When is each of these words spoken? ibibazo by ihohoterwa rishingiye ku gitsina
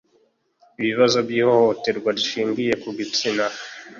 ibibazo 0.81 1.17
by 1.25 1.31
ihohoterwa 1.39 2.09
rishingiye 2.17 2.73
ku 2.81 2.89
gitsina 2.97 3.45